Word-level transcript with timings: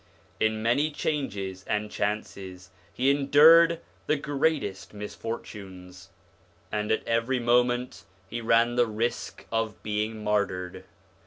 In 0.39 0.63
many 0.63 0.89
changes 0.89 1.63
and 1.67 1.91
chances 1.91 2.71
he 2.91 3.11
endured 3.11 3.81
the 4.07 4.15
greatest 4.15 4.95
misfortunes, 4.95 6.09
and 6.71 6.91
at 6.91 7.07
every 7.07 7.39
moment 7.39 8.05
he 8.27 8.41
ran 8.41 8.77
the 8.77 8.87
risk 8.87 9.45
of 9.51 9.83
being 9.83 10.23
martyred. 10.23 10.85